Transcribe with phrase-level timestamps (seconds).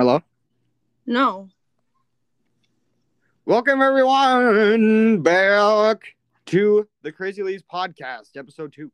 [0.00, 0.24] Hello.
[1.04, 1.50] No.
[3.44, 6.16] Welcome everyone back
[6.46, 8.90] to the Crazy Leaves podcast, episode two.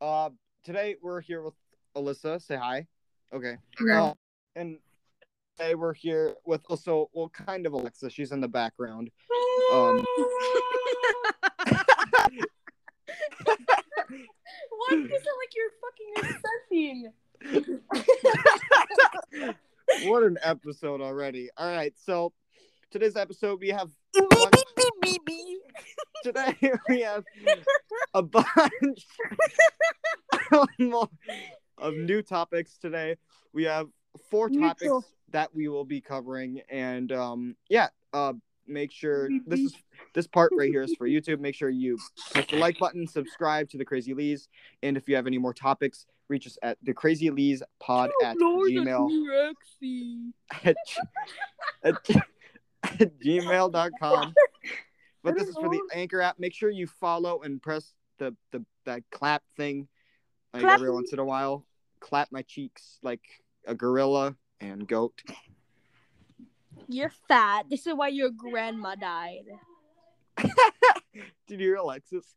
[0.00, 0.30] Uh,
[0.62, 1.54] today we're here with
[1.96, 2.40] Alyssa.
[2.40, 2.86] Say hi.
[3.34, 3.56] Okay.
[3.90, 4.14] Uh,
[4.54, 4.78] and
[5.56, 8.08] today we're here with also well, kind of Alexa.
[8.08, 9.10] She's in the background.
[9.72, 10.04] Um,
[14.70, 16.12] Why does it like you're fucking
[17.42, 19.54] obsessing?
[20.04, 21.48] what an episode already.
[21.56, 22.32] All right, so
[22.90, 23.88] today's episode we have
[26.22, 26.56] today
[26.88, 27.24] we have
[28.14, 29.06] a bunch
[31.78, 33.16] of, new topics today.
[33.52, 33.88] We have
[34.30, 38.34] four topics that we will be covering, and um, yeah, uh,
[38.66, 39.74] make sure this is
[40.14, 41.40] this part right here is for YouTube.
[41.40, 41.98] Make sure you
[42.32, 44.48] press the like button, subscribe to the Crazy Lees,
[44.82, 48.36] and if you have any more topics, reach us at the Crazy Lees Pod at
[48.36, 49.52] Gmail
[50.64, 50.76] at,
[51.82, 51.94] at,
[53.00, 54.34] at gmail.com.
[55.22, 56.38] But this is for the Anchor app.
[56.38, 59.88] Make sure you follow and press the, the that clap thing
[60.52, 60.74] like Clap.
[60.74, 61.64] every once in a while.
[62.00, 63.22] Clap my cheeks like
[63.66, 65.22] a gorilla and goat.
[66.92, 67.66] You're fat.
[67.70, 69.44] This is why your grandma died.
[71.46, 72.34] Did you hear Alexis?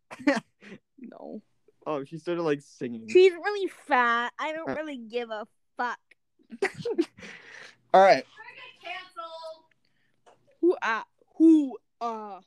[1.00, 1.42] No.
[1.86, 3.08] Oh, she started like singing.
[3.10, 4.32] She's really fat.
[4.40, 4.76] I don't Uh.
[4.76, 5.46] really give a
[5.78, 6.00] fuck.
[7.94, 8.26] All right.
[10.62, 11.04] Who uh
[11.38, 12.46] who asked?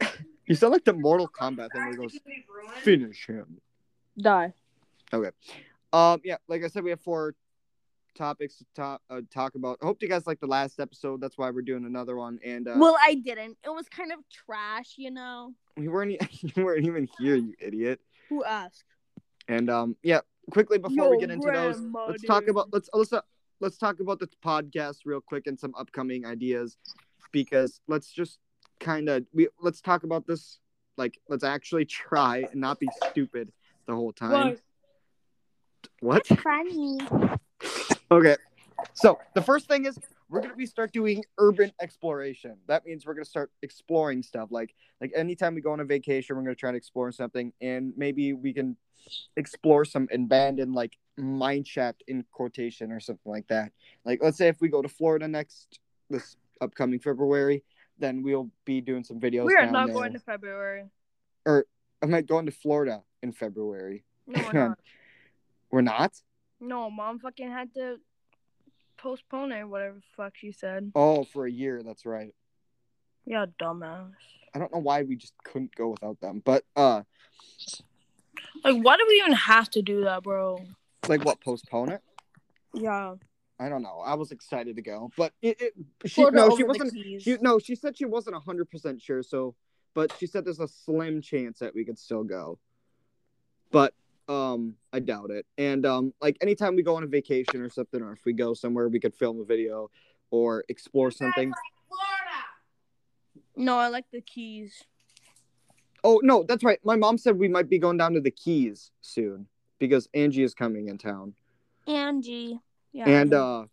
[0.46, 2.18] You sound like the Mortal Kombat thing where he goes,
[2.82, 3.62] finish him.
[4.18, 4.52] Die.
[5.10, 5.30] Okay.
[5.90, 7.34] Um, yeah, like I said, we have four
[8.14, 9.78] topics to talk uh, talk about.
[9.82, 11.20] I hope you guys liked the last episode.
[11.20, 12.38] That's why we're doing another one.
[12.44, 13.58] And uh, Well, I didn't.
[13.64, 15.52] It was kind of trash, you know.
[15.76, 18.00] we weren't you weren't even here, you idiot.
[18.28, 18.84] Who asked?
[19.48, 20.20] And um, yeah,
[20.50, 23.22] quickly before we get into those, let's talk about let's Alyssa,
[23.60, 26.76] let's talk about the podcast real quick and some upcoming ideas,
[27.32, 28.38] because let's just
[28.80, 30.58] kind of we let's talk about this.
[30.96, 33.52] Like, let's actually try and not be stupid
[33.86, 34.58] the whole time.
[36.00, 36.26] What?
[36.26, 36.98] Funny.
[38.14, 38.36] Okay.
[38.92, 39.98] So the first thing is
[40.28, 42.56] we're gonna be start doing urban exploration.
[42.66, 44.48] That means we're gonna start exploring stuff.
[44.50, 47.92] Like like anytime we go on a vacation, we're gonna try to explore something, and
[47.96, 48.76] maybe we can
[49.36, 53.72] explore some abandoned like mine shaft in quotation or something like that.
[54.04, 55.80] Like let's say if we go to Florida next
[56.10, 57.64] this upcoming February,
[57.98, 59.46] then we'll be doing some videos.
[59.46, 59.94] We are not there.
[59.94, 60.84] going to February.
[61.46, 61.66] Or
[62.02, 64.04] am I might going to Florida in February.
[64.26, 64.78] No, we're not.
[65.70, 66.12] We're not.
[66.64, 67.98] No, mom fucking had to
[68.96, 70.90] postpone it, whatever the fuck she said.
[70.94, 71.82] Oh, for a year.
[71.84, 72.34] That's right.
[73.26, 74.12] Yeah, dumbass.
[74.54, 76.40] I don't know why we just couldn't go without them.
[76.44, 77.02] But uh
[78.62, 80.64] Like, why do we even have to do that, bro?
[81.06, 82.00] like what postpone it?
[82.72, 83.16] Yeah.
[83.60, 84.02] I don't know.
[84.04, 85.74] I was excited to go, but it, it
[86.06, 86.92] she Florida no, she wasn't
[87.22, 89.54] she no, she said she wasn't 100% sure, so
[89.94, 92.58] but she said there's a slim chance that we could still go.
[93.70, 93.94] But
[94.28, 95.46] um I doubt it.
[95.58, 98.54] And um like anytime we go on a vacation or something or if we go
[98.54, 99.90] somewhere we could film a video
[100.30, 101.52] or explore something.
[103.56, 104.82] No, I like the Keys.
[106.02, 106.78] Oh, no, that's right.
[106.84, 109.46] My mom said we might be going down to the Keys soon
[109.78, 111.34] because Angie is coming in town.
[111.86, 112.58] Angie.
[112.92, 113.08] Yeah.
[113.08, 113.64] and uh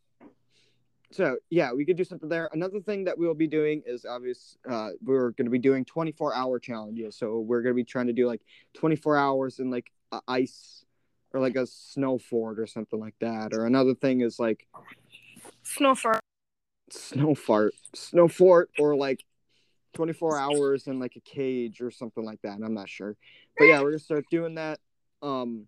[1.12, 4.58] so yeah we could do something there another thing that we'll be doing is obvious
[4.68, 8.08] uh we're going to be doing 24 hour challenges so we're going to be trying
[8.08, 8.42] to do like
[8.74, 10.86] 24 hours in like a ice
[11.34, 13.54] or like a snow fort or something like that.
[13.54, 14.68] Or another thing is like
[15.64, 16.20] Snowfur.
[16.90, 17.74] snow fart.
[17.96, 19.24] Snow fort or like
[19.94, 22.60] 24 hours in like a cage or something like that.
[22.64, 23.16] I'm not sure.
[23.58, 24.80] But yeah we're gonna start doing that.
[25.22, 25.68] Um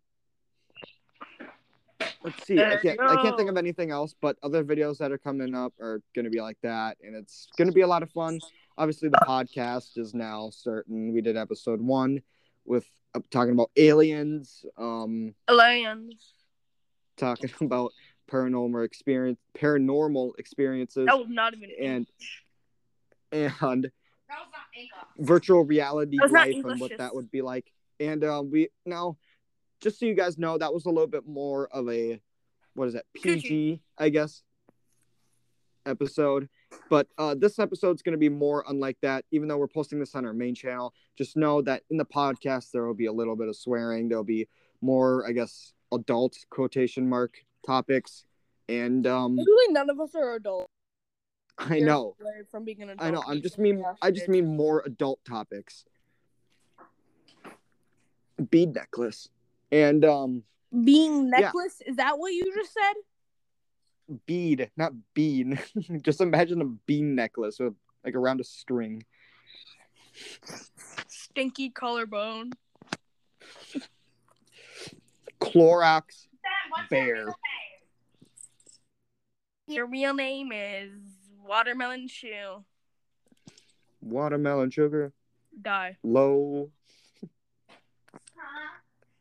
[2.23, 2.59] let's see.
[2.59, 5.73] I can't, I can't think of anything else but other videos that are coming up
[5.79, 8.39] are gonna be like that and it's gonna be a lot of fun.
[8.77, 12.21] Obviously the podcast is now certain we did episode one
[12.65, 12.85] with
[13.15, 16.33] uh, talking about aliens um Aliens.
[17.17, 17.91] talking about
[18.31, 21.69] paranormal experience paranormal experiences That was not even.
[21.79, 22.07] and
[23.31, 23.91] and
[25.17, 27.71] virtual reality That was not life and what that would be like.
[27.99, 29.17] And um, we now,
[29.81, 32.19] just so you guys know, that was a little bit more of a
[32.73, 34.41] what is that PG, I guess,
[35.85, 36.49] episode.
[36.89, 39.25] But uh, this episode's going to be more unlike that.
[39.31, 42.71] Even though we're posting this on our main channel, just know that in the podcast
[42.71, 44.09] there will be a little bit of swearing.
[44.09, 44.47] There'll be
[44.81, 47.35] more, I guess, adult quotation mark
[47.65, 48.25] topics.
[48.69, 50.67] And um, Literally, none of us are adults.
[51.57, 52.15] I know.
[52.49, 53.07] From being an adult.
[53.07, 53.23] I know.
[53.27, 53.83] I'm just mean.
[54.01, 55.85] I just mean more adult topics.
[58.49, 59.29] Bead necklace,
[59.71, 60.43] and um,
[60.83, 61.41] being Yeah.
[61.41, 61.81] necklace.
[61.85, 62.93] Is that what you just said?
[64.25, 65.59] Bead, not bean.
[66.01, 67.73] Just imagine a bean necklace with
[68.03, 69.03] like around a string.
[71.07, 72.51] Stinky collarbone.
[75.41, 77.15] Clorox Dad, Bear.
[77.15, 77.35] your real name?
[79.67, 80.91] Your real name is
[81.45, 82.63] Watermelon Shoe.
[84.01, 85.11] watermelon sugar
[85.61, 85.97] Die.
[86.03, 86.69] low.
[88.35, 88.69] Huh?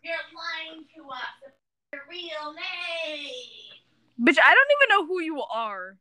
[0.02, 1.52] You're lying to us.
[1.92, 3.71] Your real name.
[4.20, 5.96] Bitch, I don't even know who you are.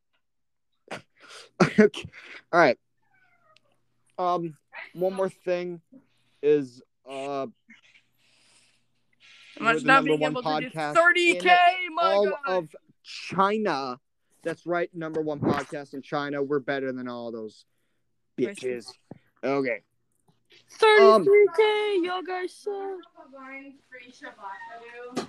[1.79, 2.09] okay.
[2.51, 2.77] All right.
[4.17, 4.55] Um,
[4.93, 5.81] one more thing
[6.43, 7.47] is uh
[9.59, 11.45] we're not number being one able to do podcast 30k,
[11.85, 12.37] in my all god.
[12.47, 13.99] of China.
[14.43, 16.41] That's right, number one podcast in China.
[16.41, 17.65] We're better than all those
[18.39, 18.87] bitches.
[19.43, 19.81] Okay.
[20.79, 22.73] 33k, y'all guys suck.
[23.33, 25.27] Buying free Shabbat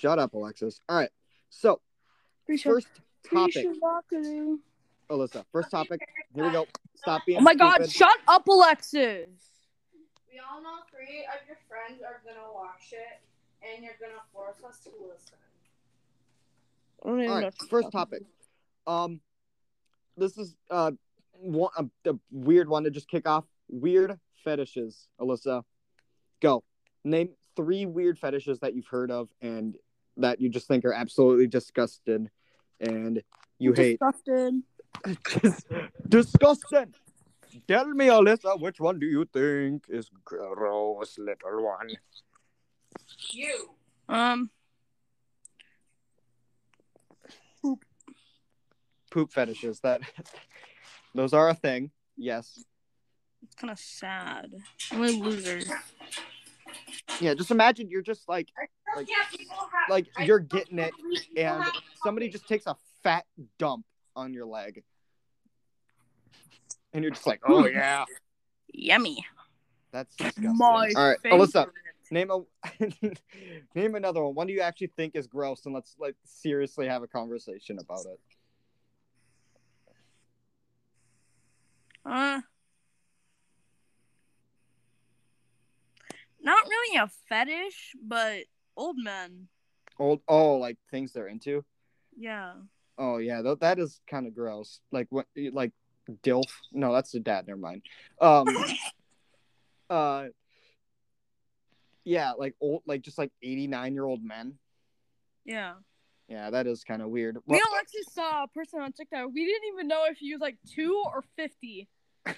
[0.00, 0.80] Shut up, Alexis.
[0.88, 1.10] All right.
[1.56, 1.80] So,
[2.62, 2.88] first
[3.32, 3.66] topic,
[5.08, 5.44] Alyssa.
[5.52, 6.00] First topic.
[6.34, 6.66] Here we go.
[6.96, 9.28] Stop being Oh my god, shut up, Alexis.
[10.30, 13.20] We all know three of your friends are gonna watch it,
[13.62, 15.38] and you're gonna force us to listen.
[17.04, 18.22] I don't even All know right, what to first topic.
[18.86, 19.20] Um,
[20.16, 20.90] this is uh
[21.38, 23.44] one a, a weird one to just kick off.
[23.68, 25.62] Weird fetishes, Alyssa.
[26.40, 26.64] Go.
[27.04, 29.76] Name three weird fetishes that you've heard of and
[30.16, 32.30] that you just think are absolutely disgusted
[32.80, 33.22] and
[33.58, 33.98] you hate.
[34.00, 34.62] Disgusted.
[35.44, 35.66] Just
[36.08, 36.94] disgusting.
[37.66, 41.88] Tell me, Alyssa, which one do you think is gross, little one?
[43.30, 43.70] You.
[44.08, 44.50] Um,
[49.14, 49.78] Poop fetishes.
[49.80, 50.00] That
[51.14, 51.92] those are a thing.
[52.16, 52.64] Yes.
[53.44, 54.50] it's kind of sad.
[54.92, 55.70] Only losers.
[57.20, 57.34] Yeah.
[57.34, 58.48] Just imagine you're just like
[58.96, 59.26] Like- have,
[59.88, 60.92] like you're getting it
[61.36, 61.64] and
[62.02, 63.24] somebody just takes a fat
[63.58, 63.84] dump
[64.16, 64.82] on your leg.
[66.92, 68.04] And you're just like, oh yeah,
[68.72, 69.24] Yummy.
[69.90, 70.56] that's disgusting.
[70.56, 71.40] My All right, favorite.
[71.50, 71.66] Alyssa,
[72.12, 72.40] name a
[73.74, 74.34] name another one.
[74.36, 78.06] One do you actually think is gross, and let's like seriously have a conversation about
[78.06, 78.20] it.
[82.06, 82.40] Uh,
[86.44, 88.44] not really a fetish, but
[88.76, 89.48] old men.
[89.98, 91.64] Old, oh, like things they're into.
[92.16, 92.52] Yeah.
[92.98, 94.80] Oh yeah, th- that is kind of gross.
[94.92, 95.72] Like what, like
[96.22, 96.50] dilf?
[96.72, 97.46] No, that's the dad.
[97.46, 97.82] Never mind.
[98.20, 98.46] Um,
[99.90, 100.26] uh,
[102.04, 104.58] yeah, like old, like just like eighty nine year old men.
[105.44, 105.74] Yeah.
[106.28, 107.36] Yeah, that is kind of weird.
[107.46, 109.28] We Well, Alexis saw a person on TikTok.
[109.32, 111.88] We didn't even know if he was like two or fifty.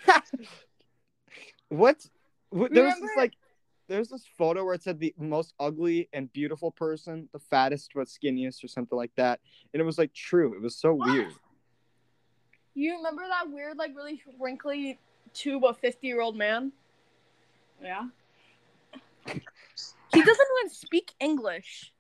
[1.69, 2.05] what?
[2.51, 3.35] what there was this like,
[3.89, 8.09] there's this photo where it said the most ugly and beautiful person, the fattest but
[8.09, 9.41] skinniest, or something like that,
[9.73, 10.55] and it was like true.
[10.55, 11.33] It was so weird.
[12.75, 14.99] You remember that weird, like really wrinkly
[15.35, 16.73] tube of fifty year old man?
[17.83, 18.07] Yeah.
[19.27, 21.93] He doesn't even speak English.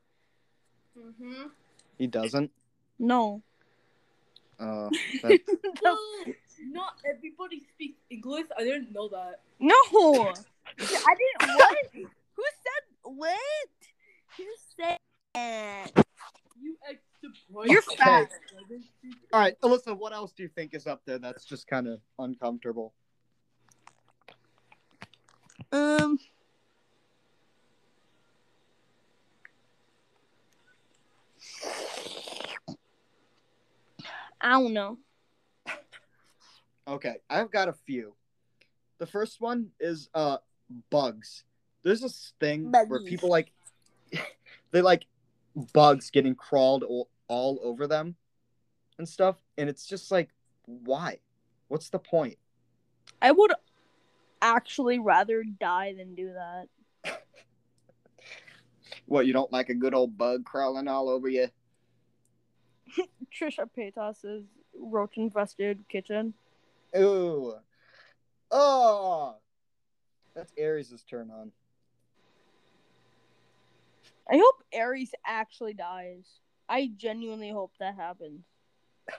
[0.98, 1.48] Mm-hmm.
[1.98, 2.50] He doesn't.
[2.98, 3.42] No.
[4.58, 4.88] Uh,
[5.22, 5.40] that,
[6.70, 8.46] Not everybody speaks English.
[8.56, 9.40] I didn't know that.
[9.60, 10.32] No.
[10.78, 11.56] I didn't.
[11.56, 11.76] What?
[11.94, 13.38] Who said what?
[14.36, 14.44] Who
[14.76, 14.98] said?
[16.60, 17.30] You extra
[17.68, 17.96] You're Okay.
[17.96, 18.30] fat.
[19.32, 19.96] all right, Alyssa.
[19.96, 22.94] What else do you think is up there that's just kind of uncomfortable?
[25.72, 26.18] Um.
[34.40, 34.98] I don't know.
[36.88, 38.14] Okay, I've got a few.
[38.98, 40.38] The first one is uh
[40.90, 41.44] bugs.
[41.82, 43.52] There's this thing where people like
[44.72, 45.06] they like
[45.72, 48.16] bugs getting crawled all, all over them
[48.98, 50.30] and stuff, and it's just like
[50.66, 51.18] why?
[51.68, 52.38] What's the point?
[53.22, 53.52] I would
[54.42, 56.68] actually rather die than do that.
[59.06, 61.48] What you don't like a good old bug crawling all over you?
[63.32, 64.44] Trisha Paytas's
[64.76, 66.34] roach infested kitchen.
[66.96, 67.54] Ooh,
[68.50, 69.36] oh,
[70.36, 71.50] that's Aries' turn on.
[74.30, 76.26] I hope Aries actually dies.
[76.68, 78.44] I genuinely hope that happens.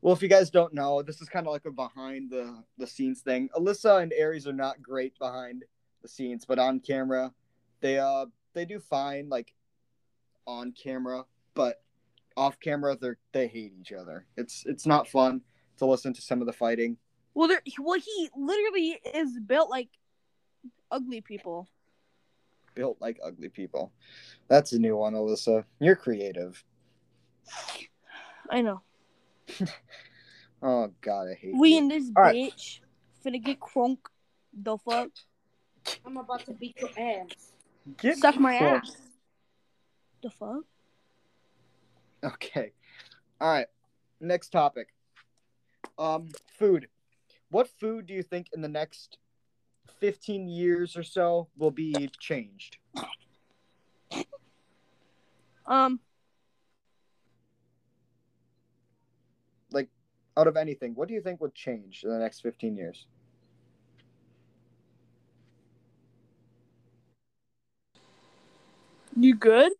[0.00, 2.86] Well, if you guys don't know, this is kind of like a behind the the
[2.86, 3.50] scenes thing.
[3.54, 5.64] Alyssa and Aries are not great behind
[6.02, 7.32] the scenes, but on camera,
[7.80, 9.52] they uh they do fine like
[10.46, 11.24] on camera,
[11.54, 11.82] but
[12.36, 14.26] off camera they they hate each other.
[14.36, 15.42] It's it's not fun
[15.76, 16.96] to listen to some of the fighting.
[17.34, 17.62] Well, there.
[17.78, 19.90] Well, he literally is built like
[20.90, 21.68] ugly people.
[22.74, 23.92] Built like ugly people.
[24.48, 25.64] That's a new one, Alyssa.
[25.80, 26.62] You're creative.
[28.50, 28.80] I know.
[30.62, 31.78] Oh God, I hate We you.
[31.78, 32.36] in this All right.
[32.36, 32.80] bitch
[33.24, 33.96] finna get crunk.
[34.52, 35.08] The fuck?
[36.04, 37.28] I'm about to beat your ass.
[37.96, 38.82] Get Suck my crunk.
[38.82, 38.96] ass.
[40.22, 40.64] The fuck?
[42.22, 42.72] Okay.
[43.40, 43.66] All right.
[44.20, 44.88] Next topic.
[45.98, 46.28] Um,
[46.58, 46.88] food.
[47.50, 49.16] What food do you think in the next
[50.00, 52.78] 15 years or so will be changed?
[55.66, 56.00] Um,
[59.70, 59.88] like
[60.36, 63.06] Out of anything, what do you think would change in the next 15 years?
[69.16, 69.72] you good?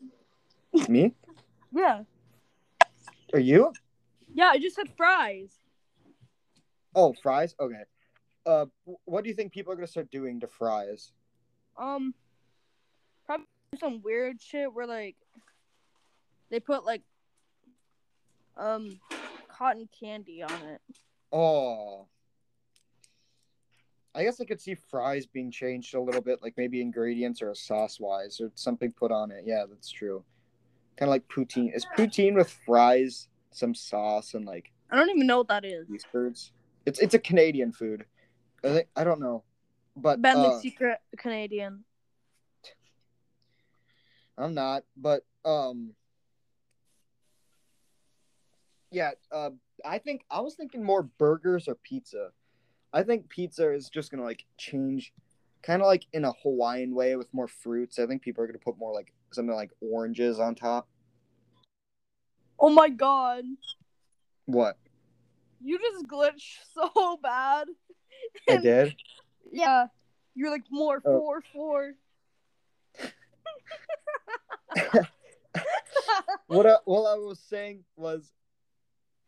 [0.89, 1.15] Me?
[1.73, 2.03] Yeah.
[3.33, 3.73] Are you?
[4.35, 5.59] Yeah, I just said fries.
[6.95, 7.55] Oh, fries?
[7.59, 7.83] Okay.
[8.47, 8.66] Uh,
[9.04, 11.12] what do you think people are going to start doing to fries?
[11.76, 12.14] Um,
[13.26, 13.47] probably
[13.78, 15.16] some weird shit where like
[16.50, 17.02] they put like
[18.56, 18.99] um
[19.49, 20.80] cotton candy on it.
[21.32, 22.06] Oh.
[24.14, 27.50] I guess I could see fries being changed a little bit, like maybe ingredients or
[27.50, 29.44] a sauce wise or something put on it.
[29.47, 30.25] Yeah, that's true.
[30.97, 31.75] Kind of like poutine.
[31.75, 35.87] Is poutine with fries, some sauce, and like I don't even know what that is.
[35.88, 36.52] these birds?
[36.87, 38.04] It's it's a Canadian food.
[38.62, 39.43] I think I don't know,
[39.97, 41.85] but Ben uh, the secret Canadian.
[44.37, 44.85] I'm not.
[44.97, 45.93] But um,
[48.90, 49.12] yeah.
[49.33, 49.50] Uh,
[49.85, 52.31] I think I was thinking more burgers or pizza.
[52.93, 55.12] I think pizza is just gonna like change,
[55.62, 57.99] kind of like in a Hawaiian way with more fruits.
[57.99, 60.87] I think people are gonna put more like something like oranges on top.
[62.59, 63.45] Oh my god,
[64.45, 64.76] What
[65.62, 67.69] you just glitched so bad.
[68.49, 68.96] I did?
[69.52, 69.87] Yeah,
[70.34, 71.18] you're like more Oh.
[71.18, 71.92] four four.
[76.46, 78.32] what I, what I was saying was,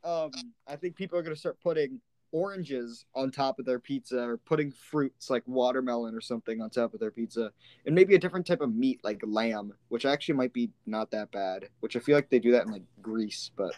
[0.04, 0.30] um,
[0.66, 2.00] I think people are gonna start putting
[2.32, 6.94] oranges on top of their pizza, or putting fruits like watermelon or something on top
[6.94, 7.52] of their pizza,
[7.84, 11.30] and maybe a different type of meat like lamb, which actually might be not that
[11.30, 11.68] bad.
[11.80, 13.74] Which I feel like they do that in like Greece, but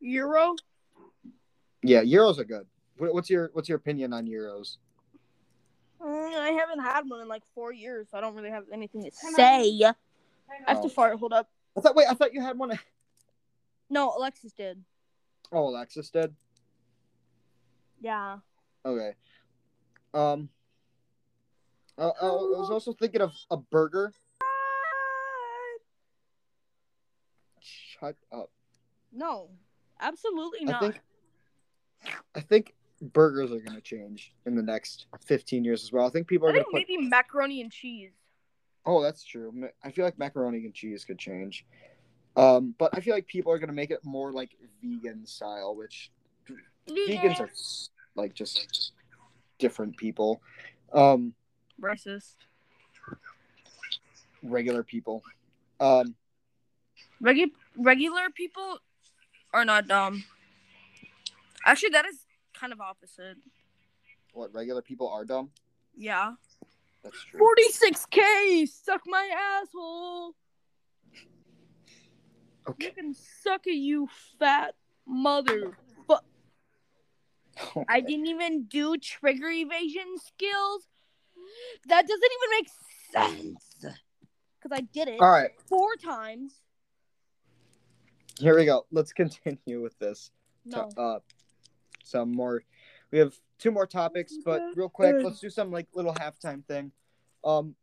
[0.00, 0.56] Euro.
[1.82, 2.66] yeah, euros are good.
[2.98, 4.76] What- What's your what's your opinion on euros?
[6.00, 9.02] Mm, I haven't had one in like four years, so I don't really have anything
[9.04, 9.84] to Can I- say.
[9.84, 9.94] I
[10.66, 10.82] have Oh.
[10.82, 11.18] to fart.
[11.18, 11.48] Hold up.
[11.76, 12.78] I thought wait, I thought you had one.
[13.90, 14.82] No, Alexis did.
[15.52, 16.34] Oh, Alexis did.
[18.00, 18.38] Yeah.
[18.86, 19.14] Okay.
[20.14, 20.48] Um.
[21.98, 24.14] I, I I was also thinking of a burger.
[27.60, 28.50] Shut up.
[29.12, 29.50] No,
[30.00, 30.82] absolutely not.
[30.82, 30.92] I not.
[30.94, 31.02] think
[32.34, 36.06] I think burgers are gonna change in the next fifteen years as well.
[36.06, 36.74] I think people are gonna put.
[36.74, 38.12] maybe macaroni and cheese.
[38.86, 39.68] Oh, that's true.
[39.84, 41.64] I feel like macaroni and cheese could change.
[42.36, 44.50] Um, but I feel like people are gonna make it more like
[44.82, 46.10] vegan style, which
[46.88, 47.50] vegans are
[48.14, 48.92] like just
[49.58, 50.40] different people.
[50.92, 51.34] Um,
[51.80, 52.34] racist.
[54.42, 55.22] regular people.
[55.80, 56.14] Um,
[57.22, 58.78] Regu- regular people
[59.52, 60.24] are not dumb.
[61.64, 62.21] Actually, that is
[62.62, 63.36] kind of opposite.
[64.34, 65.50] what regular people are dumb.
[65.96, 66.34] Yeah.
[67.02, 67.40] That's true.
[67.40, 68.68] 46k!
[68.68, 70.34] Suck my asshole!
[71.12, 71.24] You
[72.68, 72.90] Okay.
[72.92, 75.76] can suck it, you fat mother.
[76.06, 76.22] But
[77.88, 80.86] I didn't even do trigger evasion skills.
[81.88, 82.68] That doesn't even make
[83.42, 83.74] sense.
[84.62, 85.50] Because I did it All right.
[85.66, 86.54] four times.
[88.38, 88.86] Here we go.
[88.92, 90.30] Let's continue with this.
[90.64, 90.88] No.
[90.94, 91.18] To- uh,
[92.12, 92.62] some more.
[93.10, 96.92] We have two more topics, but real quick, let's do some like little halftime thing.
[97.44, 97.74] Um,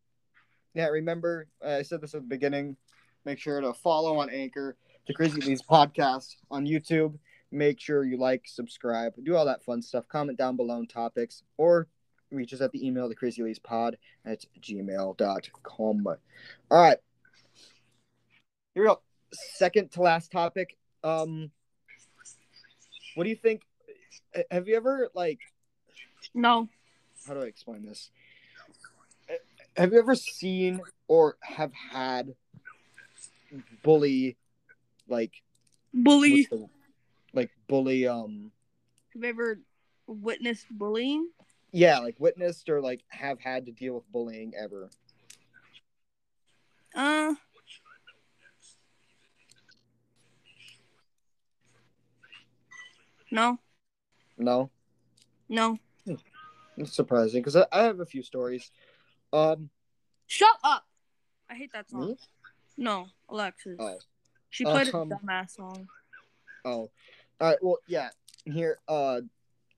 [0.74, 2.78] yeah, remember uh, I said this at the beginning.
[3.26, 7.18] Make sure to follow on Anchor, the Crazy Leads podcast on YouTube.
[7.52, 10.08] Make sure you like, subscribe, do all that fun stuff.
[10.08, 11.88] Comment down below on topics, or
[12.32, 16.08] reach us at the email the Crazy Leads pod at gmail.com.
[16.08, 16.18] All
[16.72, 16.98] right,
[18.74, 19.02] here we go.
[19.58, 20.78] Second to last topic.
[21.04, 21.52] Um,
[23.16, 23.64] what do you think?
[24.52, 25.40] Have you ever like
[26.34, 26.68] No.
[27.28, 28.12] how do I explain this?
[29.78, 32.36] Have you ever seen or have had
[33.84, 34.38] bully
[35.08, 35.34] like
[35.94, 36.48] Bully.
[36.52, 36.70] the-
[37.34, 38.52] like bully um
[39.14, 39.60] Have you ever
[40.08, 41.30] witnessed bullying?
[41.72, 44.90] yeah like witnessed or like have had to deal with bullying ever?
[46.96, 47.34] Uh.
[53.32, 53.60] No.
[54.40, 54.70] No,
[55.50, 55.78] No.
[56.78, 58.72] it's surprising because I, I have a few stories.
[59.34, 59.70] Um,
[60.28, 60.86] Shut up.
[61.50, 62.08] I hate that song.
[62.08, 62.18] me?
[62.78, 63.76] No, Alexis.
[63.80, 63.98] Oh,
[64.50, 65.88] She played Um, a dumbass song.
[66.64, 66.92] Oh, all
[67.42, 67.58] right.
[67.62, 68.10] Well, yeah.
[68.46, 69.22] Here, uh,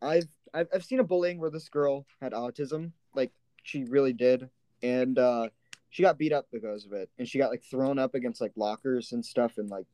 [0.02, 3.32] I've I've I've seen a bullying where this girl had autism, like
[3.64, 4.50] she really did,
[4.84, 5.50] and uh,
[5.90, 8.52] she got beat up because of it, and she got like thrown up against like
[8.56, 9.86] lockers and stuff, and like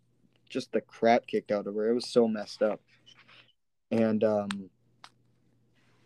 [0.49, 1.89] just the crap kicked out of her.
[1.89, 2.81] It was so messed up,
[3.91, 4.69] and um,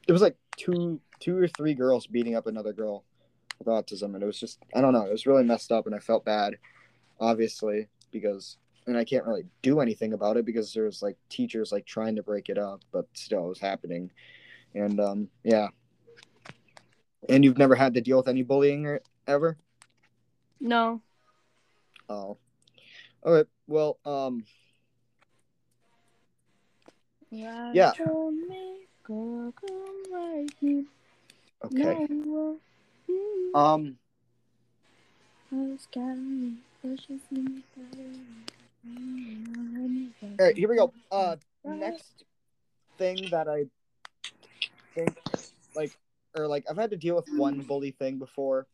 [0.07, 3.03] it was like two two or three girls beating up another girl
[3.59, 5.95] with autism, and it was just I don't know, it was really messed up, and
[5.95, 6.57] I felt bad,
[7.19, 8.57] obviously because
[8.87, 12.23] and I can't really do anything about it because there's like teachers like trying to
[12.23, 14.11] break it up, but still it was happening.
[14.73, 15.67] And um yeah.
[17.29, 19.57] And you've never had to deal with any bullying or, ever?
[20.59, 21.01] No.
[22.09, 22.37] Oh.
[23.23, 23.45] All right.
[23.67, 24.43] Well, um
[27.73, 27.91] Yeah.
[31.63, 32.07] okay.
[33.53, 33.97] Um
[40.39, 40.93] all right, here we go.
[41.11, 41.35] Uh
[41.65, 42.23] next
[42.97, 43.65] thing that I
[44.95, 45.15] think
[45.75, 45.91] like
[46.35, 48.67] or like I've had to deal with one bully thing before.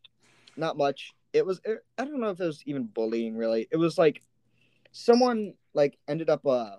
[0.56, 1.14] Not much.
[1.34, 3.68] It was it, I don't know if it was even bullying really.
[3.72, 4.22] It was like
[4.92, 6.78] someone like ended up uh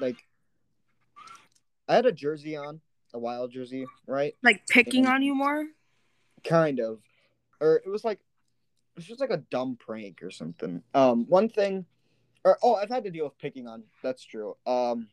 [0.00, 0.16] like
[1.88, 2.80] I had a jersey on,
[3.12, 4.34] a wild jersey, right?
[4.42, 5.66] Like picking And- on you more?
[6.44, 7.00] Kind of.
[7.60, 10.82] Or it was like it was just like a dumb prank or something.
[10.94, 11.86] Um one thing
[12.44, 13.84] or oh, I've had to deal with picking on.
[14.02, 14.56] That's true.
[14.66, 15.08] Um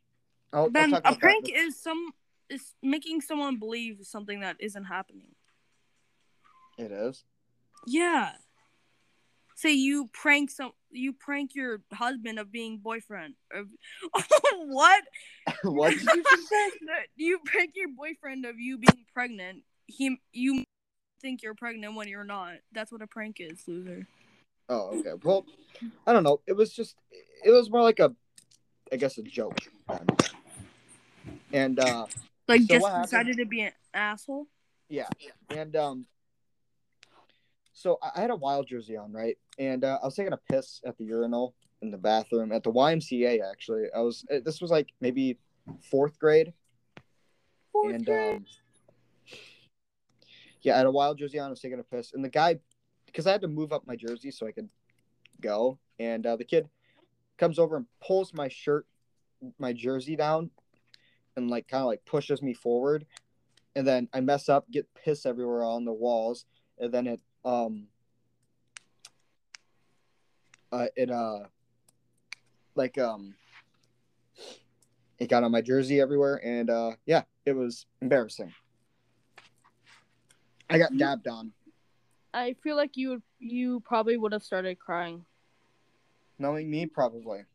[0.54, 2.12] I'll, I'll Then talk a about that prank in is some
[2.50, 5.30] is making someone believe something that isn't happening.
[6.78, 7.24] It is.
[7.88, 8.32] Yeah.
[9.62, 13.36] Say you prank some you prank your husband of being boyfriend.
[13.54, 13.68] Of,
[14.66, 15.04] what?
[15.64, 16.72] what did you just say?
[17.16, 19.62] you prank your boyfriend of you being pregnant.
[19.86, 20.64] He you
[21.22, 22.54] think you're pregnant when you're not.
[22.72, 24.08] That's what a prank is, loser.
[24.68, 25.14] Oh, okay.
[25.24, 25.46] Well,
[26.08, 26.42] I don't know.
[26.48, 26.96] It was just,
[27.46, 28.16] it was more like a,
[28.92, 29.60] I guess, a joke.
[31.54, 32.08] And uh,
[32.48, 34.48] Like So just decided to be an asshole.
[34.90, 35.10] yeah,
[35.52, 36.06] and um,
[37.74, 39.38] so I had a wild jersey on, right?
[39.58, 42.72] And uh, I was taking a piss at the urinal in the bathroom at the
[42.72, 43.40] YMCA.
[43.50, 44.26] Actually, I was.
[44.32, 45.38] uh, This was like maybe
[45.90, 46.54] fourth grade,
[47.84, 48.46] and um,
[50.62, 51.48] yeah, I had a wild jersey on.
[51.48, 52.60] I was taking a piss, and the guy,
[53.06, 54.70] because I had to move up my jersey so I could
[55.40, 56.70] go, and uh, the kid
[57.38, 58.86] comes over and pulls my shirt,
[59.58, 60.52] my jersey down,
[61.36, 63.06] and like kind of like pushes me forward,
[63.76, 66.46] and then I mess up, get piss everywhere on the walls,
[66.78, 67.88] and then it um,
[70.72, 71.40] uh, it uh,
[72.76, 73.36] like um.
[75.20, 78.52] It got on my jersey everywhere, and uh, yeah, it was embarrassing.
[80.68, 81.52] I got dabbed on.
[82.34, 85.26] I feel like you would you probably would have started crying.
[86.40, 87.40] Knowing me, probably.
[87.40, 87.46] Do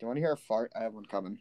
[0.00, 0.72] you want to hear a fart?
[0.74, 1.38] I have one coming.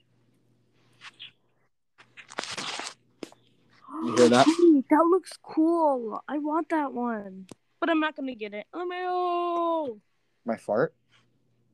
[4.04, 4.48] You hear that?
[4.90, 6.22] That looks cool.
[6.28, 7.48] I want that one.
[7.84, 8.66] But I'm not gonna get it.
[8.74, 10.00] Oh no.
[10.46, 10.96] My fart?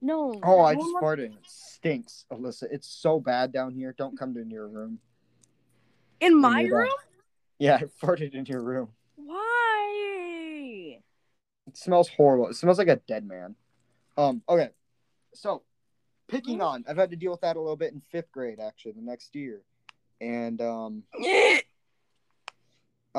[0.02, 0.40] No.
[0.42, 1.36] Oh, I just farted.
[1.36, 2.64] It stinks, Alyssa.
[2.72, 3.94] It's so bad down here.
[3.96, 4.98] Don't come to your room.
[6.20, 6.90] In my room?
[7.60, 8.90] Yeah, I farted in your room.
[9.18, 10.98] Why?
[11.68, 12.48] It smells horrible.
[12.48, 13.54] It smells like a dead man.
[14.18, 14.70] Um, okay.
[15.36, 15.62] So,
[16.28, 16.86] picking on.
[16.90, 19.36] I've had to deal with that a little bit in fifth grade, actually, the next
[19.36, 19.62] year.
[20.22, 21.04] And um,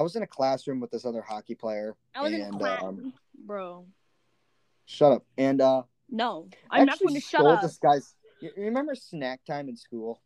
[0.01, 1.95] I was in a classroom with this other hockey player.
[2.15, 3.13] I was in and, class, um,
[3.45, 3.85] bro.
[4.87, 5.27] Shut up.
[5.37, 7.61] And uh, No, I'm not going to shut stole up.
[7.61, 8.15] this guy's.
[8.41, 10.23] You remember snack time in school?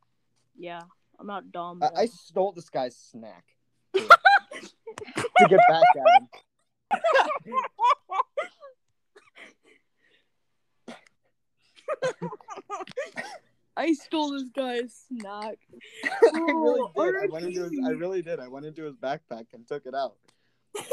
[0.57, 0.83] Yeah,
[1.19, 1.83] I'm not dumb.
[1.83, 2.03] I.
[2.03, 3.47] I stole this guy's snack
[3.95, 4.01] to,
[5.39, 7.59] to get back at him.
[13.77, 15.57] I stole this guy's snack.
[16.05, 17.23] I really Oh, did.
[17.23, 17.73] I went into his.
[17.85, 18.39] I really did.
[18.41, 20.15] I went into his backpack and took it out.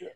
[0.00, 0.08] Why?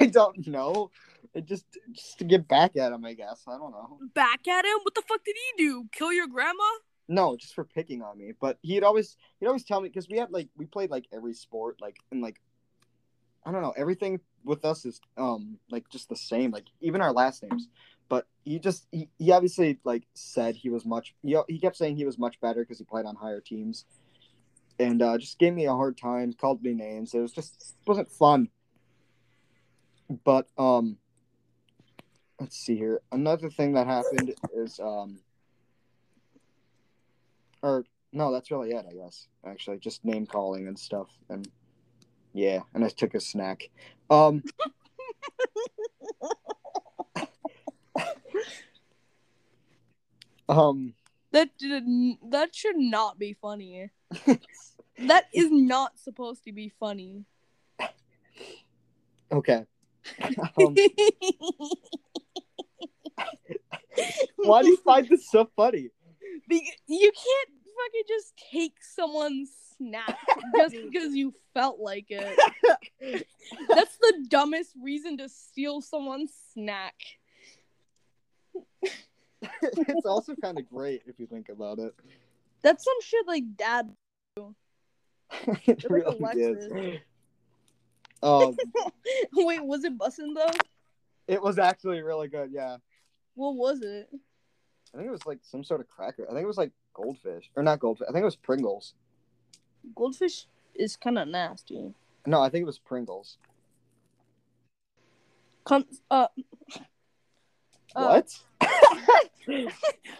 [0.00, 0.90] I don't know.
[1.34, 3.42] It just just to get back at him, I guess.
[3.48, 3.98] I don't know.
[4.14, 4.78] Back at him?
[4.82, 5.84] What the fuck did he do?
[5.92, 6.62] Kill your grandma?
[7.08, 8.32] No, just for picking on me.
[8.40, 11.34] But he'd always he'd always tell me because we had like we played like every
[11.34, 12.40] sport like and like
[13.44, 17.12] I don't know everything with us is um like just the same like even our
[17.12, 17.68] last names.
[18.08, 21.96] But he just he, he obviously like said he was much he, he kept saying
[21.96, 23.86] he was much better because he played on higher teams,
[24.78, 27.14] and uh, just gave me a hard time, called me names.
[27.14, 28.48] It was just it wasn't fun.
[30.24, 30.98] But um,
[32.38, 33.00] let's see here.
[33.10, 35.18] Another thing that happened is um
[37.62, 39.26] or no, that's really it, I guess.
[39.44, 41.48] Actually, just name calling and stuff, and
[42.34, 43.70] yeah, and I took a snack.
[44.10, 44.42] Um,
[50.48, 50.94] Um,
[51.32, 51.84] That did
[52.30, 53.90] that should not be funny.
[54.98, 57.24] that is not supposed to be funny.
[59.32, 59.64] okay.
[60.58, 60.76] Um,
[64.36, 65.88] why do you find this so funny?
[66.50, 66.60] You
[67.12, 69.50] can't fucking just take someone's
[69.84, 70.18] snack
[70.56, 72.36] just because you felt like it.
[73.68, 76.94] That's the dumbest reason to steal someone's snack.
[79.52, 81.94] it's also kind of great if you think about it.
[82.62, 83.90] That's some shit like dad.
[84.36, 84.46] it
[85.66, 86.66] like really is.
[86.66, 87.00] Alexis.
[88.22, 88.56] Um,
[89.34, 90.50] Wait, was it bussin' though?
[91.28, 92.50] it was actually really good.
[92.52, 92.78] Yeah,
[93.34, 94.08] What was it?
[94.94, 96.24] I think it was like some sort of cracker.
[96.26, 98.06] I think it was like goldfish or not goldfish.
[98.08, 98.94] I think it was Pringles.
[99.94, 101.94] Goldfish is kind of nasty.
[102.26, 103.38] No, I think it was Pringles.
[105.64, 106.26] Con- uh,
[107.96, 108.38] uh, what?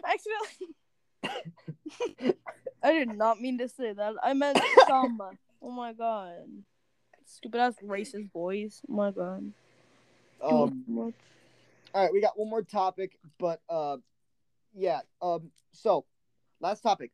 [0.07, 0.74] accidentally.
[2.83, 4.14] I did not mean to say that.
[4.22, 5.31] I meant samba.
[5.62, 6.33] Oh my god.
[7.27, 8.83] Stupid ass racist boys.
[8.88, 9.53] Oh my god.
[10.42, 10.85] Um,
[11.94, 13.96] all right, we got one more topic, but uh,
[14.74, 15.00] yeah.
[15.22, 16.05] Um, so
[16.61, 17.12] last topic.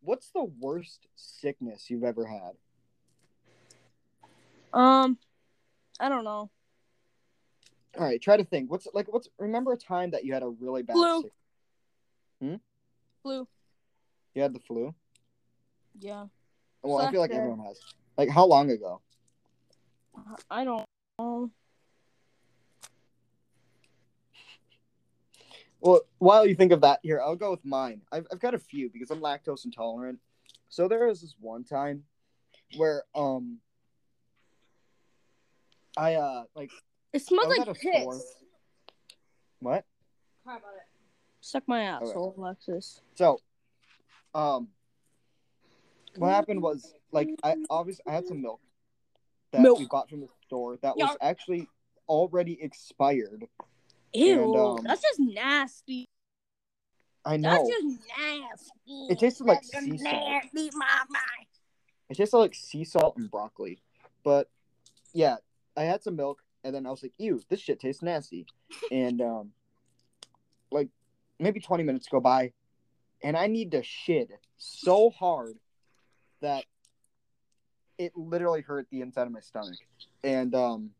[0.00, 2.52] What's the worst sickness you've ever had?
[4.72, 5.18] Um,
[5.98, 6.50] I don't know.
[7.98, 8.70] All right, try to think.
[8.70, 9.12] What's like?
[9.12, 10.94] What's remember a time that you had a really bad?
[10.94, 11.22] Flu.
[11.22, 12.60] Sick,
[13.22, 13.48] Flu.
[14.34, 14.94] you had the flu.
[15.98, 16.26] Yeah.
[16.82, 17.80] Well, I feel like everyone has.
[18.16, 19.00] Like how long ago?
[20.50, 20.84] I don't
[21.18, 21.50] know.
[25.80, 28.02] Well, while you think of that, here I'll go with mine.
[28.10, 30.18] I've I've got a few because I'm lactose intolerant.
[30.68, 32.04] So there was this one time
[32.76, 33.58] where um
[35.96, 36.70] I uh like
[37.12, 38.02] It smells like at piss.
[38.02, 38.20] store.
[39.60, 39.84] what?
[40.44, 40.82] Cry about it.
[41.40, 43.00] Suck my asshole, Alexis.
[43.14, 43.40] So
[44.34, 44.68] um
[46.16, 48.60] what happened was like I obviously I had some milk
[49.52, 49.78] that Milk.
[49.78, 51.68] we bought from the store that was actually
[52.08, 53.46] already expired.
[54.14, 56.06] Ew, And, um, that's just nasty.
[57.24, 57.50] I know.
[57.50, 57.86] That's just
[58.18, 59.06] nasty.
[59.12, 60.28] It tasted like That's sea salt.
[60.28, 61.18] nasty, mama.
[62.08, 63.78] It tasted like sea salt and broccoli.
[64.24, 64.48] But
[65.12, 65.36] yeah,
[65.76, 68.46] I had some milk and then I was like, ew, this shit tastes nasty.
[68.90, 69.52] and um
[70.70, 70.88] like
[71.38, 72.52] maybe 20 minutes go by
[73.22, 75.56] and I need to shit so hard
[76.40, 76.64] that
[77.98, 79.76] it literally hurt the inside of my stomach.
[80.24, 80.90] And um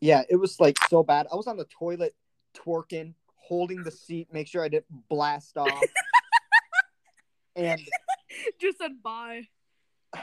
[0.00, 1.26] yeah, it was like so bad.
[1.32, 2.14] I was on the toilet
[2.56, 5.84] twerking, holding the seat, make sure I didn't blast off.
[7.56, 7.80] and
[8.60, 9.42] Just said bye.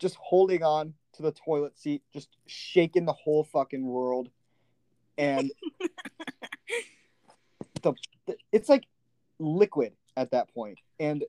[0.00, 4.30] just holding on to the toilet seat, just shaking the whole fucking world.
[5.18, 5.50] And
[7.82, 7.94] the,
[8.26, 8.84] the it's like
[9.38, 11.24] liquid at that point, and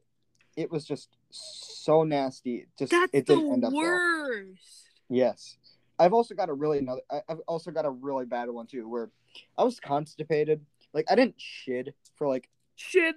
[0.55, 2.57] it was just so nasty.
[2.57, 3.81] It Just That's it the didn't end up well.
[3.81, 4.87] worst.
[5.09, 5.57] Yes,
[6.01, 7.01] I've also got a really another.
[7.11, 9.11] I- I've also got a really bad one too, where
[9.55, 10.65] I was constipated.
[10.93, 13.15] Like I didn't shit for like Shit.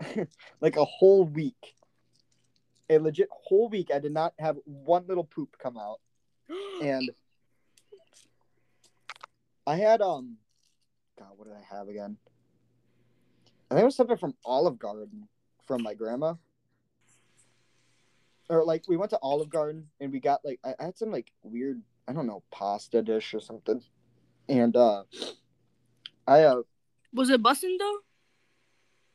[0.60, 1.74] like a whole week.
[2.88, 3.90] A legit whole week.
[3.92, 6.00] I did not have one little poop come out.
[6.82, 7.10] and
[9.66, 10.36] I had um,
[11.18, 12.16] God, what did I have again?
[13.70, 15.26] I think it was something from Olive Garden
[15.66, 16.34] from my grandma.
[18.48, 21.32] Or like we went to Olive Garden and we got like I had some like
[21.42, 23.82] weird I don't know pasta dish or something,
[24.48, 25.04] and uh,
[26.26, 26.62] I uh
[27.14, 27.98] Was it bussin' though?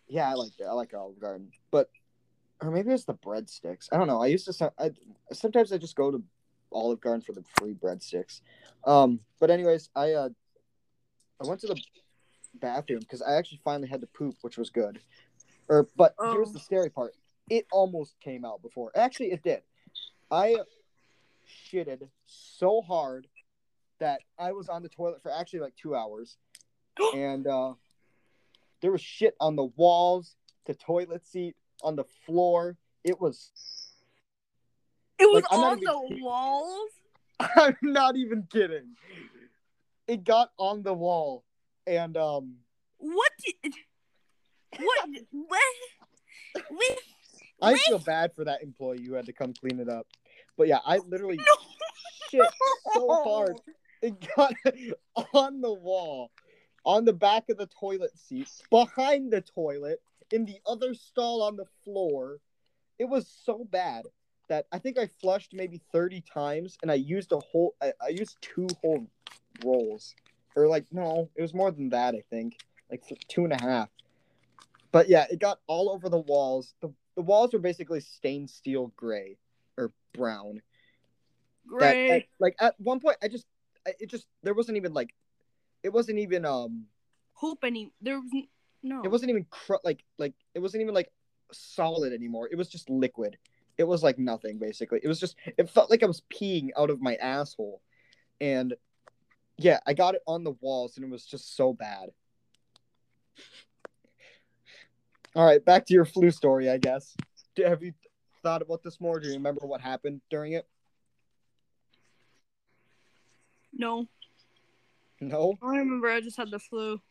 [0.08, 0.64] yeah I like it.
[0.64, 1.90] I like Olive Garden, but
[2.62, 3.88] or maybe it's the breadsticks.
[3.92, 4.22] I don't know.
[4.22, 4.92] I used to I
[5.34, 6.24] sometimes I just go to
[6.72, 8.42] Olive Garden for the free breadsticks.
[8.86, 10.30] Um, but anyways, I uh,
[11.42, 11.82] I went to the
[12.60, 15.00] bathroom because I actually finally had to poop, which was good.
[15.70, 16.54] Or, but here's Oh.
[16.54, 17.14] the scary part:
[17.50, 18.92] it almost came out before.
[18.96, 19.62] Actually, it did.
[20.32, 20.56] I
[21.48, 23.28] shitted so hard
[24.00, 26.38] that I was on the toilet for actually like two hours,
[27.16, 27.74] and uh,
[28.82, 32.78] there was shit on the walls, the toilet seat, on the floor.
[33.04, 33.52] It was.
[35.20, 36.24] It was Like, on the kidding.
[36.24, 36.90] walls.
[37.40, 38.96] I'm not even kidding.
[40.08, 41.44] It got on the wall,
[41.86, 42.56] and um,
[42.98, 43.32] What?
[43.64, 43.74] Did...
[44.78, 45.10] What?
[45.32, 45.62] what?
[46.70, 46.98] What?
[47.62, 50.08] I feel bad for that employee who had to come clean it up.
[50.58, 51.44] But yeah, I literally No.
[52.30, 52.50] shit
[52.94, 53.58] so hard.
[54.02, 54.54] It got
[55.34, 56.32] on the wall,
[56.86, 61.56] on the back of the toilet seat, behind the toilet, in the other stall on
[61.56, 62.40] the floor.
[63.00, 64.06] It was so bad
[64.50, 68.10] that I think I flushed maybe 30 times and I used a whole I, I
[68.10, 69.08] used two whole
[69.64, 70.16] rolls.
[70.56, 72.58] Or like no, it was more than that, I think.
[72.90, 73.90] like two and a half.
[74.92, 76.74] But yeah, it got all over the walls.
[76.82, 79.38] The the walls were basically stained steel gray
[79.78, 80.62] or brown.
[81.68, 82.10] Great.
[82.10, 83.46] at- like at one point, I just
[83.86, 85.14] I- it just there wasn't even like
[85.84, 86.86] it wasn't even um
[87.34, 88.32] Hope any there was
[88.82, 89.04] no.
[89.04, 91.12] it wasn't even cr- like like it wasn't even like
[91.52, 92.50] solid anymore.
[92.52, 93.38] It was just liquid.
[93.78, 95.00] It was like nothing basically.
[95.04, 97.82] It was just it felt like I was peeing out of my asshole.
[98.42, 98.74] And
[99.58, 102.10] yeah, I got it on the walls and it was just so bad.
[105.36, 107.16] All right, back to your flu story, I guess.
[107.58, 107.94] Have you
[108.48, 109.20] thought about this more?
[109.20, 110.66] Do you remember what happened during it?
[113.74, 114.08] no.
[115.20, 115.58] No.
[115.62, 117.02] I remember I just had the flu.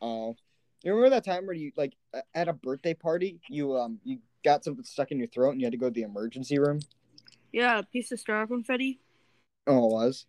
[0.00, 0.34] Oh,
[0.82, 1.94] you remember that time where you like
[2.34, 5.66] at a birthday party, you um you got something stuck in your throat and you
[5.66, 6.80] had to go to the emergency room?
[7.52, 8.98] Yeah, a piece of star confetti.
[9.68, 10.26] Oh, it was.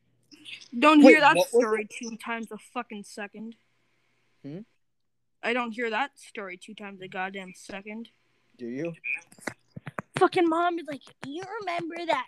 [0.77, 3.55] Don't Wait, hear that story two times a fucking second.
[4.43, 4.59] Hmm?
[5.41, 8.09] I don't hear that story two times a goddamn second.
[8.57, 8.93] Do you?
[10.19, 12.27] Fucking mom is like, you remember that?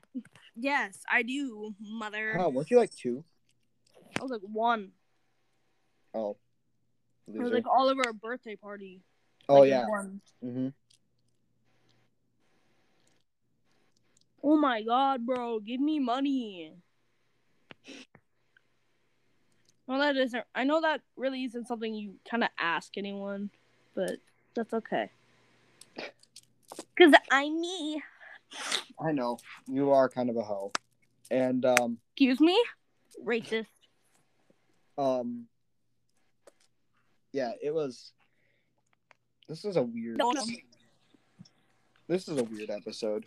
[0.56, 2.36] Yes, I do, mother.
[2.40, 3.24] Oh, weren't you like two?
[4.20, 4.92] I was like one.
[6.14, 6.38] Oh,
[7.28, 7.56] It was loser.
[7.56, 9.02] like all over a birthday party.
[9.48, 9.86] oh Like, yeah.
[10.44, 10.68] Mm-hmm.
[14.44, 16.74] Oh my god, bro, give me money.
[19.86, 20.44] Well, that isn't.
[20.54, 23.50] I know that really isn't something you kind of ask anyone,
[23.96, 24.18] but
[24.56, 25.10] that's okay.
[27.00, 28.02] Cause I'm me.
[29.00, 30.72] I know you are kind of a hoe,
[31.32, 32.62] and um Excuse me,
[33.26, 33.68] racist.
[34.98, 35.46] um
[37.32, 38.12] yeah, it was.
[39.48, 40.18] This is a weird.
[40.18, 40.44] No, no.
[42.08, 43.26] This is a weird episode.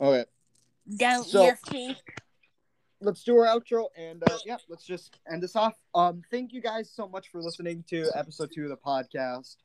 [0.00, 0.24] Okay,
[0.96, 1.94] Don't So- you
[3.00, 5.74] let's do our outro and uh, yeah, let's just end this off.
[5.94, 9.56] Um, thank you guys so much for listening to episode two of the podcast.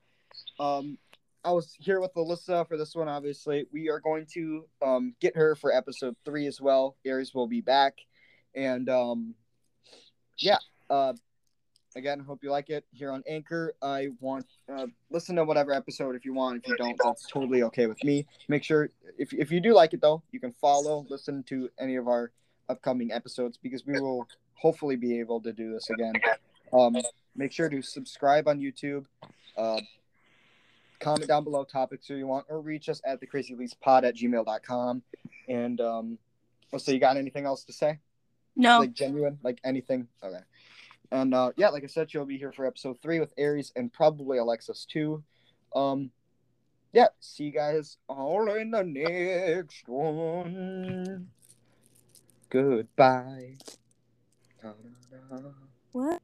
[0.59, 0.97] Um,
[1.43, 3.07] I was here with Alyssa for this one.
[3.07, 6.95] Obviously, we are going to um get her for episode three as well.
[7.05, 7.97] Aries will be back,
[8.55, 9.35] and um,
[10.37, 10.57] yeah.
[10.89, 11.13] Uh,
[11.95, 13.73] again, hope you like it here on Anchor.
[13.81, 16.63] I want uh, listen to whatever episode if you want.
[16.63, 18.25] If you don't, that's totally okay with me.
[18.47, 21.95] Make sure if if you do like it though, you can follow, listen to any
[21.95, 22.31] of our
[22.69, 26.13] upcoming episodes because we will hopefully be able to do this again.
[26.73, 26.97] Um,
[27.35, 29.05] make sure to subscribe on YouTube.
[29.57, 29.81] Uh,
[31.01, 35.01] comment down below topics you want, or reach us at the crazy pod at gmail.com.
[35.49, 36.17] And um,
[36.71, 37.99] let's you got anything else to say?
[38.55, 38.79] No.
[38.79, 40.07] Like genuine, like anything?
[40.23, 40.43] Okay.
[41.11, 43.91] And uh, yeah, like I said, she'll be here for episode three with Aries and
[43.91, 45.23] probably Alexis too.
[45.75, 46.11] Um,
[46.93, 51.27] yeah, see you guys all in the next one.
[52.49, 53.55] Goodbye.
[55.91, 56.21] What?